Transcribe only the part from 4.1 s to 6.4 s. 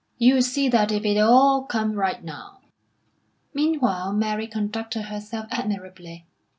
Mary conducted herself admirably.